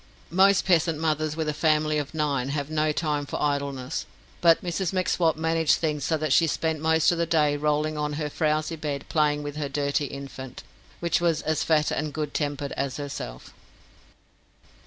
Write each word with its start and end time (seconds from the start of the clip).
Most 0.31 0.65
peasant 0.65 0.97
mothers 0.97 1.35
with 1.35 1.47
a 1.47 1.53
family 1.53 1.99
of 1.99 2.15
nine 2.15 2.49
have 2.49 2.71
no 2.71 2.91
time 2.91 3.27
for 3.27 3.39
idleness, 3.39 4.07
but 4.41 4.63
Mrs 4.63 4.91
M'Swat 4.91 5.37
managed 5.37 5.75
things 5.75 6.03
so 6.05 6.17
that 6.17 6.33
she 6.33 6.47
spent 6.47 6.81
most 6.81 7.11
of 7.11 7.19
the 7.19 7.27
day 7.27 7.55
rolling 7.55 7.99
on 7.99 8.13
her 8.13 8.27
frowsy 8.27 8.75
bed 8.77 9.07
playing 9.09 9.43
with 9.43 9.57
her 9.57 9.69
dirty 9.69 10.05
infant, 10.05 10.63
which 11.01 11.21
was 11.21 11.43
as 11.43 11.63
fat 11.63 11.91
and 11.91 12.13
good 12.15 12.33
tempered 12.33 12.71
as 12.71 12.97
herself. 12.97 13.53